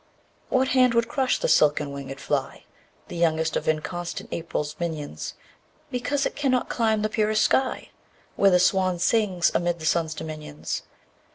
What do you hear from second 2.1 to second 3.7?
fly, The youngest of